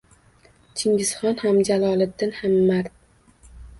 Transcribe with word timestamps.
Chingizxon 0.79 1.37
ham, 1.43 1.59
Jaloliddin 1.69 2.33
ham 2.39 2.57
mard. 2.71 2.91